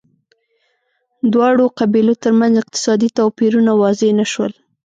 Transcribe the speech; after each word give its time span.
دواړو 1.33 1.65
قبیلو 1.79 2.13
ترمنځ 2.23 2.53
اقتصادي 2.61 3.09
توپیرونه 3.19 3.71
واضح 3.81 4.09
نه 4.19 4.25
شول 4.31 4.51